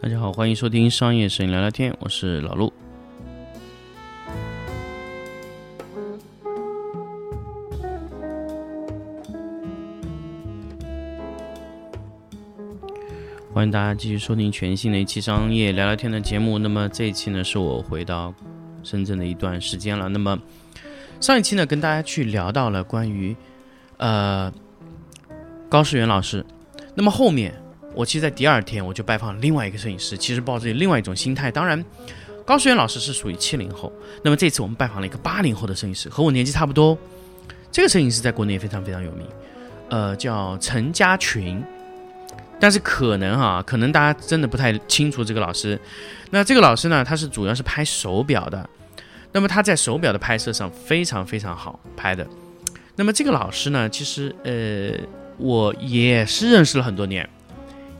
[0.00, 2.72] 大家好，欢迎收听商业摄影聊聊天，我是老陆。
[13.52, 16.58] 欢迎大家继续收听全新的一期商业聊聊天的节目。
[16.58, 18.32] 那么这一期呢，是我回到
[18.84, 20.08] 深圳的一段时间了。
[20.08, 20.38] 那么
[21.18, 23.34] 上一期呢，跟大家去聊到了关于
[23.96, 24.52] 呃
[25.68, 26.46] 高世元老师。
[26.94, 27.52] 那么后面。
[27.94, 31.50] 我其实，在第二天我就拜访另外一个摄影师，其实抱着另外一种心态。
[31.50, 31.84] 当然，
[32.44, 36.96] 高世元老师是属于七零后，那么这次我们拜访了一个八零后的摄影师，和我年纪差不多。
[37.72, 39.26] 这个摄影师在国内也非常非常有名，
[39.90, 41.62] 呃，叫陈家群。
[42.60, 45.78] 但是可能哈，可能大家真的不太清楚这个老师。
[46.30, 48.68] 那这个老师呢，他是主要是拍手表的，
[49.32, 52.26] 那么他在手表的拍摄上非常非常好拍的。
[52.96, 54.92] 那么这个老师呢，其实呃，
[55.36, 57.28] 我也是认识了很多年。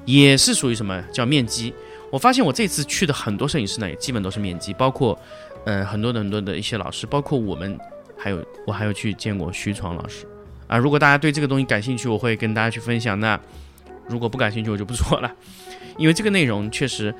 [0.08, 1.74] 也是属于什么叫面基？
[2.10, 5.18] 我发现我这次去的很多摄影师呢，也基本都是面基，包括，
[5.66, 7.78] 呃，很多的很多的一些老师，包括我们，
[8.16, 10.26] 还有我还有去见过徐闯老师，
[10.66, 13.20] 啊，如果大家对这个东西感兴趣，我会跟大家去分享。
[13.20, 13.38] 那
[14.08, 15.30] 如果不感兴趣，我就不说了，
[15.98, 17.14] 因为这个内容确实，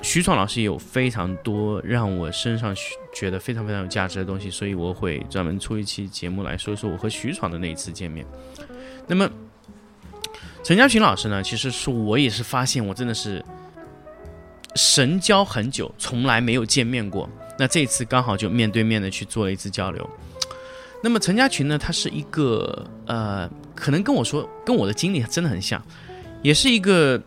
[0.00, 2.74] 徐闯老师也有非常多让我身上
[3.14, 8.24] 觉得非常非常有价值的东西，所以我会专门出一期节目来说一说我和徐闯的那一次见面。
[9.06, 9.30] 那么。
[10.62, 13.44] 陈家群老师呢，其实是我也是发现，我真的是
[14.76, 17.28] 神交很久，从来没有见面过。
[17.58, 20.08] 那这次刚好就面对面的去做了一次交流。
[21.02, 25.82] 那么陈家群呢，他是一个呃，可能跟我说跟我的经历真的很像，
[26.42, 27.20] 也是一个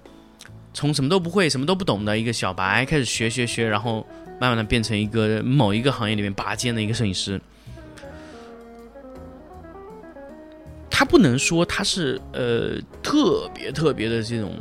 [0.74, 4.08] 从什么都不会、什么都不懂的一个小白开始学学学，然后
[4.40, 7.40] 慢慢的变成一个某一个行业里面拔尖的一个摄影师。
[10.98, 14.56] 他不能说他是呃特别特别的这种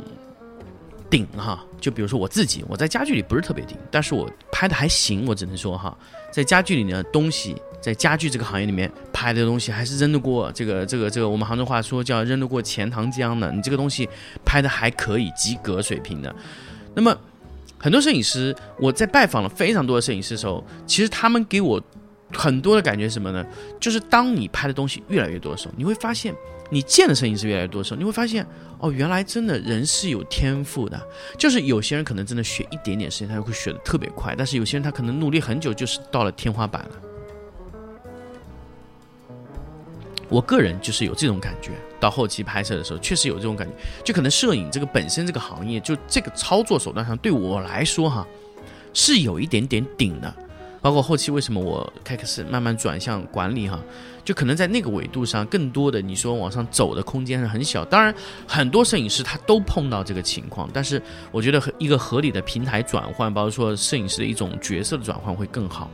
[1.09, 5.97] 顶哈，就比如说我自己，我在家具里不是特别顶，但是我拍的还行，我只能说哈，
[6.33, 14.09] 在家具里的东西，在家具这个行业里面拍的东西，还是扔得过这个这个这个我们杭州话说叫扔得过钱塘江的，你这个东西
[14.43, 16.35] 拍的还可以，及格水平的。
[16.93, 17.17] 那么
[17.77, 21.81] 很多摄影师，我在拜访了非常多的摄影师的时候，其实他们给我。
[22.33, 23.45] 很多的感觉什么呢？
[23.79, 26.33] 就是当你拍的东西越来越多的时候，你会发现
[26.69, 28.45] 你见的摄影师越来越多的时候，你会发现
[28.79, 30.99] 哦，原来真的人是有天赋的。
[31.37, 36.89] 就是有些人可能真的学一点点时间，他就会学的特别快；但是有些人他可能努力很久，就是到了天花板了。
[40.27, 43.73] 我个人就是有这种感觉，到后期拍摄的时候，确实有这种感觉。
[44.03, 48.27] 就可能摄影这个本身这个行业，就这个操作手段上，对我来说哈，
[48.91, 50.35] 是有一点点顶的。
[50.85, 53.79] 包括后期为什么我开始慢慢转向管理哈，
[54.23, 57.83] 就可能在那个维度上，更多的你说往上走的空间是很小。
[57.83, 58.13] 当然，
[58.47, 61.01] 很多摄影师他都碰到这个情况，但是
[61.31, 65.89] 我觉得一个合理的平台转换，包括说摄影师的一种角色的转换会更好。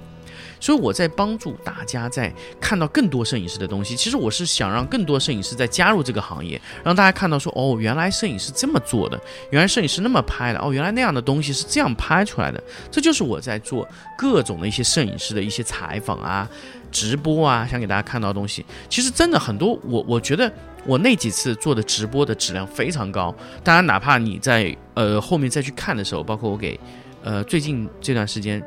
[0.61, 3.95] 所以我在帮助大家在看到更多摄影师的东西。
[3.95, 12.63] 其实我是想让更多摄影师在加入这个行业，让大家看到说哦，原来摄影师这么做的，原来摄影师那么拍的，哦，原来那样的东西是这样拍出来的。
[12.91, 16.47] 这就是我在做各种的一些摄影师的一些采访啊、
[16.91, 18.63] 直播啊，想给大家看到的东西。
[18.87, 20.51] 其实真的很多，我我觉得
[20.85, 23.35] 我那几次做的直播的质量非常高。
[23.63, 26.79] 当然，哪怕你在呃后面再去看的时候，包括我给
[27.23, 28.63] 呃最近这段时间。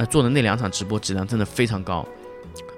[0.00, 2.08] 呃，做的那两场直播质量真的非常高，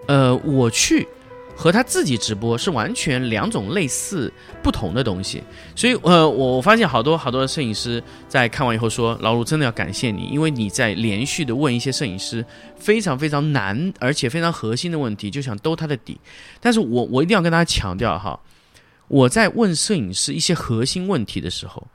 [0.08, 1.06] 呃，我去
[1.54, 5.40] 和他自己直播是完全两种类似不同的东西，
[5.76, 12.44] 所以呃，我发现好多好多的摄影师在看完以后说，老卢真的要感谢你，因为你在连续的问一些摄影师
[12.76, 16.18] 非常非常难而且非常核心的问题，就想兜他的底，
[16.60, 18.36] 但是我我一定要跟大家强调哈，
[19.06, 21.86] 我在问摄影师一些核心问题的时候，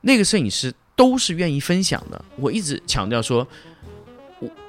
[0.00, 3.46] 那个摄影师都是愿意分享的，我一直强调说。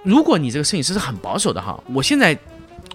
[0.04, 2.38] 如果你这个摄影师是很保守的哈，我现在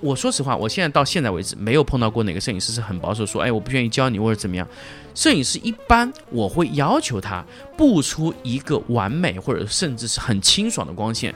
[0.00, 4.66] 我说实话，我现在到现在为止没有碰到过哪个摄影师是很保守，说哎我不愿意教你或者怎么样。
[5.14, 7.44] 摄影师一般我会要求他
[7.76, 11.34] 布出一个完美或者甚至是很清爽的光线，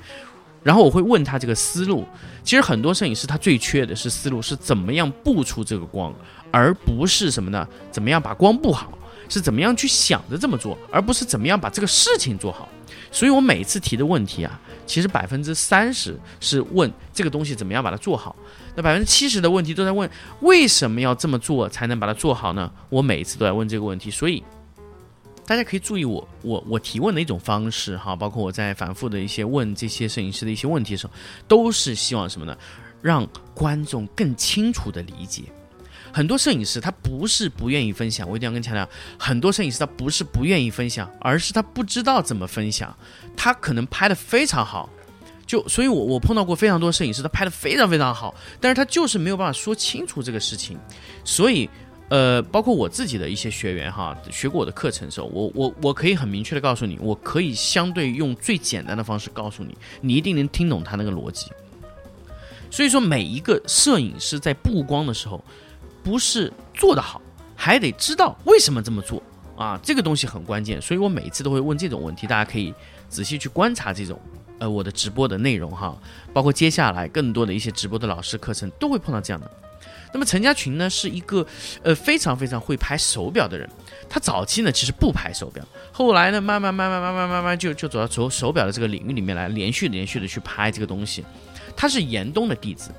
[0.62, 2.04] 然后我会问他这个思路。
[2.44, 6.14] 其实很多摄影师他最缺的是思路，是怎么样布出这个光，
[6.52, 7.66] 而不是什么呢？
[7.90, 8.96] 怎么样把光布好？
[9.28, 12.68] 是怎么样去想着这么做，而不是怎么样把这个事情做好。
[13.10, 14.60] 所以我每次提的问题啊。
[14.84, 18.34] 其实百分之三十是问这个东西怎么样把它做好，
[18.74, 20.10] 那百分之七十的问题都在问
[20.40, 22.70] 为什么要这么做才能把它做好呢？
[22.90, 24.42] 我每一次都在问这个问题，所以
[25.46, 31.12] 大家可以注意我我我提问的一种方式哈，包括我在反复的一些问这些摄影师的一些问题的时候，
[31.46, 32.54] 都是希望什么呢？
[33.00, 35.44] 让观众更清楚的理解。
[36.12, 38.88] 很多摄影师他不是不愿意分享，我一定要跟强调，
[39.18, 42.94] 很多摄影师他不是不愿意分享，而是他不知道怎么分享。
[43.36, 44.88] 他可能拍的非常好，
[45.46, 50.78] 就所以，我我碰到过非常多摄影师，他拍的非常非常好，但是他就是没有办法说清楚这个事情。
[51.24, 51.68] 所以，
[52.10, 61.50] 呃，包括我自己的一些学员哈，学过我的课程的时候，我我我可以很明确的告诉你，我可以相对用最简单的方式告诉你，你一定能听懂他那个逻辑。
[62.70, 65.42] 所以说，每一个摄影师在布光的时候，
[66.02, 67.20] 不是做得好，
[67.54, 69.22] 还得知道为什么这么做
[69.56, 70.80] 啊，这个东西很关键。
[70.80, 72.74] 所以我每次都会问这种问题，大家可以
[73.08, 74.20] 仔细去观察这种，
[74.58, 75.96] 呃，我的直播的内容哈，
[76.32, 79.50] 包括接下来更多的一些直播的老师课程都会碰到这样的。
[80.14, 81.46] 那么陈家群呢，是一个
[81.82, 83.68] 呃非常非常会拍手表的人，
[84.10, 91.24] 他早期呢其实不拍手表，后来呢慢慢慢慢慢慢慢慢就就走到手手表的这个领域里面来，连续连续的去拍这个东西。
[91.74, 92.90] 他是严冬的弟子，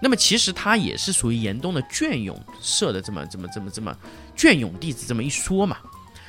[0.00, 3.96] 那么其实他也是属于严冬的隽永社的这么这么这么这么
[4.36, 5.78] 隽永弟子这么一说嘛。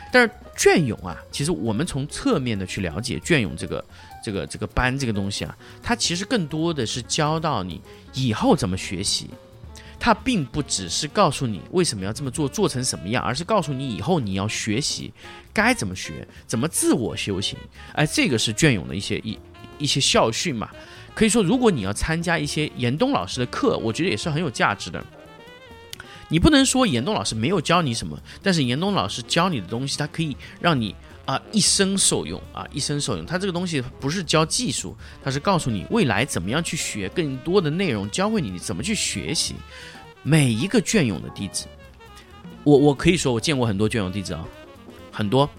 [0.10, 3.84] 但是隽永啊，其实我们从侧面的去了解隽永这个
[4.24, 7.82] 这个这个班这个东西啊，它其实更多的是教到你
[8.14, 9.30] 以后怎么学习，
[10.00, 15.12] 它并不只是告诉你为什么要这么做做成什么样，而是告诉你以后你要学习
[15.52, 17.60] 该怎么学，怎么自我修行。
[17.92, 19.38] 哎，这个是隽永的一些一
[19.78, 20.70] 一些校训嘛。
[21.18, 25.04] 可以说，如果你要参加一些严冬老师的课，我觉得也是很有价值的。
[26.30, 33.26] 你不能说严冬老师没有教你什么，但是严冬老师教你的东西，它可以让你啊一生受用啊一生受用。
[33.26, 39.56] 他这个东西不是教技术，他是告诉你未来怎么样去学更多的内容，教会你怎么去学习。
[40.22, 41.66] 每一个隽永的弟子，
[42.64, 44.46] 我我可以说我见过很多隽永弟子啊，
[45.12, 45.50] 很多，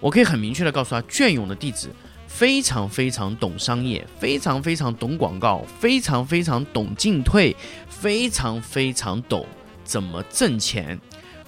[0.00, 1.88] 我可以很明确的告诉他，隽永的弟子。
[2.36, 7.56] 非常非常懂商业，非常非常懂广告，非常非常懂进退，
[7.88, 9.46] 非常非常懂
[9.84, 11.00] 怎么挣钱。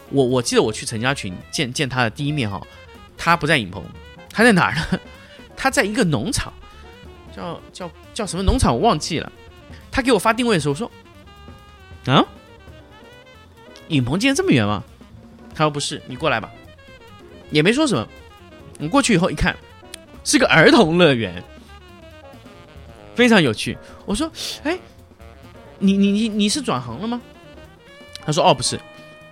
[0.08, 2.58] 我我记得我去陈家群见见他的第一面哈，
[3.18, 3.84] 他不在影棚，
[4.32, 5.00] 他在哪儿呢？
[5.54, 6.50] 他在一个农场，
[7.36, 9.30] 叫叫叫什么农场我忘记了。
[9.90, 10.90] 他给我发定位的时候说
[12.10, 12.24] ：“啊，
[13.88, 14.82] 影棚竟然这么远吗？”
[15.54, 16.50] 他说：“不是，你过来吧。”
[17.52, 18.08] 也没说什么。
[18.80, 19.54] 我过去以后一看。
[20.24, 21.42] 是个儿童乐园，
[23.14, 23.76] 非常有趣。
[24.04, 24.30] 我说
[24.64, 24.78] ：“哎，
[25.78, 27.20] 你你你你是转行了吗？”
[28.24, 28.78] 他说：“哦，不是，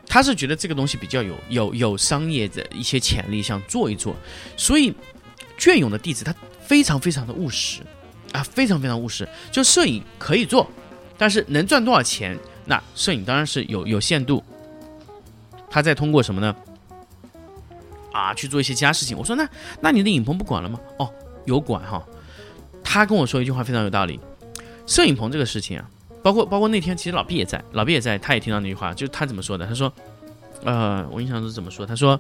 [0.07, 4.17] 他是觉得这个东西比较有有有商业的一些潜力，想做一做。
[4.57, 4.93] 所以，
[5.59, 7.81] 隽永的弟子他非常非常的务实
[8.33, 9.29] 啊，非常非常务实。
[9.53, 10.71] 就摄影可以做，
[11.19, 12.39] 但是能赚多少钱？
[12.65, 14.43] 那摄影当然是有有限度。
[15.71, 16.57] 他在通过什么呢？”
[18.17, 19.17] 啊，去做一些其他事情。
[19.17, 19.49] 我说那
[19.81, 20.81] 那你的影棚不管了吗？
[20.99, 21.11] 哦，
[21.45, 22.03] 有管哈。
[22.83, 24.19] 他跟我说一句话非常有道理，
[24.87, 25.85] 摄影棚这个事情啊，
[26.23, 29.67] 包括包括那天其实老毕也在，老毕也在，他也听到那句话，就他怎么说的？
[29.67, 29.93] 他说，
[30.65, 31.85] 呃，我印象中怎么说？
[31.85, 32.19] 他说，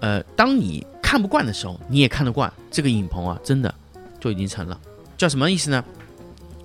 [0.00, 3.72] 呃，当你看不惯的时候，你也看得惯这个影棚啊，真的
[4.18, 4.80] 就已经成了。
[5.16, 5.84] 叫什么意思呢？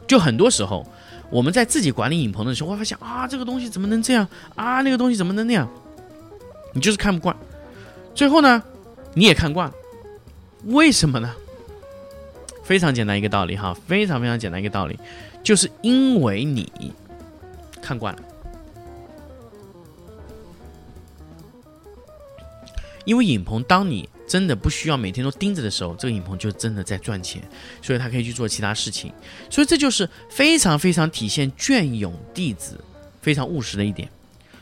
[0.07, 0.85] 就很多时候
[1.29, 4.81] 我们在自己管理影棚的时候，会发现啊，这个东西怎么能这样啊？
[4.81, 5.69] 那个东西怎么能那样？
[6.73, 7.35] 你就是看不惯。
[8.15, 8.63] 最后呢，
[9.13, 9.75] 你也看惯了，
[10.63, 11.35] 为什么呢？
[12.63, 14.97] 非常简单一个道理哈，非常非常简单一个道理，
[15.43, 16.71] 就是因为你
[17.81, 18.21] 看惯了，
[23.03, 27.43] 因为影棚，当你真的不需要每天都盯着的时候，这个影棚就真的在赚钱，
[27.81, 29.11] 所以他可以去做其他事情，
[29.49, 32.81] 所以这就是非常非常体现隽永弟子
[33.21, 34.09] 非常务实的一点。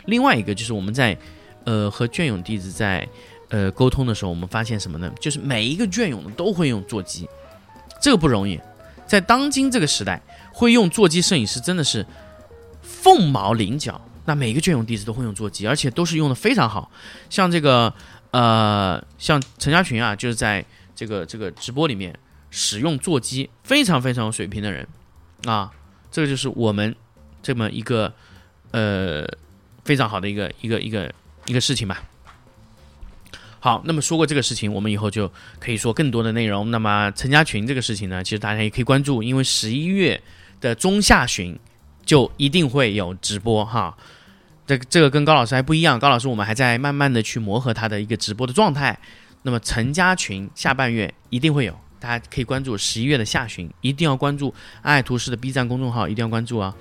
[0.06, 1.18] 另外一个就是我们在
[1.64, 3.08] 呃和隽永弟子在。
[3.54, 5.14] 呃，沟通的时候，我们发现什么呢？
[5.20, 7.30] 就是每一个隽永的都会用座机，
[8.02, 8.60] 这个不容易。
[9.06, 10.20] 在当今这个时代，
[10.52, 12.04] 会用座机摄影师真的是
[12.82, 14.02] 凤毛麟角。
[14.26, 16.90] 那每一个隽永弟子都会用座机，而且都是用的非常好。
[17.30, 17.94] 像这个
[18.32, 22.18] 呃，像陈家群啊，就是在这个这个直播里面
[22.50, 24.88] 使用座机非常非常有水平的人
[25.46, 25.72] 啊。
[26.12, 26.96] 这个就是我们
[27.44, 28.12] 这么一个
[28.72, 29.28] 呃
[29.86, 31.14] 非常好的一个一个一个
[31.46, 32.02] 一个事情吧。
[33.64, 36.70] 好，那么说过这个事情，我们以后就可以说更多的内容。
[36.70, 40.22] 那么陈家群这个事情呢，其实大家也可以关注，因为十一月
[40.60, 41.58] 的中下旬
[42.06, 43.96] 就一定会有直播哈。
[44.68, 49.00] 这这个跟高老师还不一样，高老师我们还在慢慢的去磨合他的一个直播的状态。
[49.44, 56.76] 那么陈家群下半月一定会有，大家可以关注十一月的下旬，一定要关注爱图仕的 B 站公众号，一定要关注啊。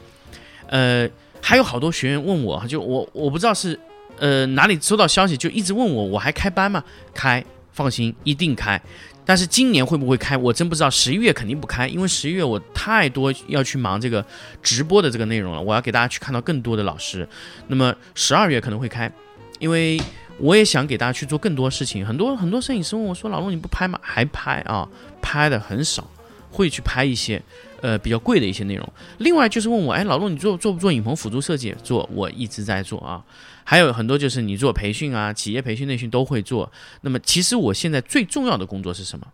[0.67, 1.09] 呃，
[1.41, 3.79] 还有好多学员问我，就我我不知道是。
[4.23, 6.85] 呃，哪里收到消息就一直问我，我还开班吗？
[7.13, 8.81] 开，放心，一定开。
[9.25, 10.89] 但是今年会不会开，我真不知道。
[10.89, 14.25] 十一月肯定不开，因为十一月我太多要去忙这个
[14.63, 17.29] 直播的这个内容了，我要给大家去看到更多的老师。
[17.67, 19.11] 那么十二月可能会开，
[19.59, 20.01] 因为
[20.39, 22.07] 我也想给大家去做更多事情。
[22.07, 24.89] 很多很多摄影师问我说：“老陆你不拍吗？”还拍啊，
[25.21, 26.09] 拍的很少，
[26.53, 27.43] 会去拍一些
[27.81, 28.93] 呃比较贵的一些内容。
[29.19, 33.25] 另外就是问我：“哎，老陆你做做不做影棚辅助设计？”做，我一直在做啊。
[33.65, 36.71] 还有很多就是你做培训啊，企业培训、内训都会做。
[37.01, 39.27] 那么其实我现在最重要的工作是什么？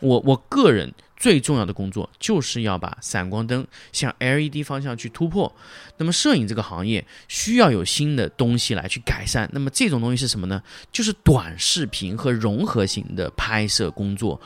[0.00, 5.50] 我我个人最重要的工作就是要把闪光灯向 LED 方向去突破。
[5.96, 9.48] 那么摄影这个行业需要有新的东西来去改善。
[9.52, 10.62] 那么这种东西是什么呢？
[10.92, 14.38] 就是短视频和融合型的拍摄工作，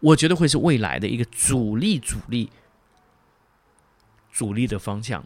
[0.00, 2.50] 我觉得会是未来的一个主力、主力、
[4.32, 5.24] 主力的方向。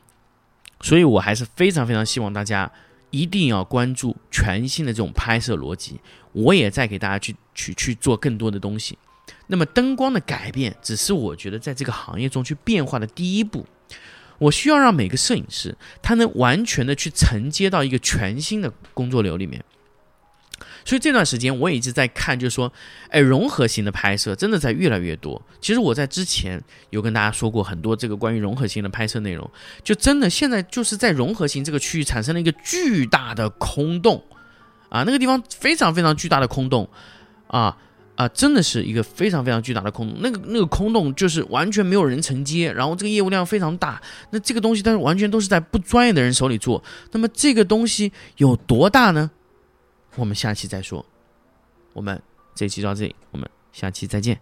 [0.81, 2.71] 所以我还是非常非常希望大家。
[3.14, 6.00] 一定要关注全新的这种拍摄逻辑，
[6.33, 8.97] 我也在给大家去去去做更多的东西。
[9.49, 13.67] 那么灯光的改变，只是我觉得在这个行业中去变化的第一步。
[14.38, 19.62] 我需要让每个摄影师他能完全的去承接到一个全新的工作流里面。
[20.85, 22.73] 所以这段时间我也一直在看，就是说，
[23.09, 25.41] 哎，融合型的拍摄真的在越来越多。
[25.61, 29.49] 其实我在之前有跟大家说过很多这个关于融合型的拍摄内容，
[29.83, 34.23] 就真的现在就是在融合型这个区域产生了一个巨大的空洞，
[34.89, 36.89] 啊，那个地方非常非常巨大的空洞，
[37.47, 37.77] 啊
[38.15, 40.19] 啊，真的是一个非常非常巨大的空洞。
[40.21, 44.01] 那个那个空洞就是完全没有人承接，然后这个业务量非常大。
[44.31, 46.83] 那这个东西，但是完全都是在不专业的人手里做。
[47.12, 49.31] 那么这个东西有多大呢？
[50.16, 51.04] 我们下期再说，
[51.92, 52.21] 我们
[52.54, 54.38] 这期到这里，我们下期再见。